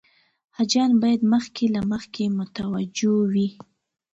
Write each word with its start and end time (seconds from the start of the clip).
حاجیان 0.57 0.91
باید 1.01 1.21
مخکې 1.33 1.65
له 1.75 1.81
مخکې 1.91 2.25
متوجه 2.39 3.13
وي. 3.33 3.47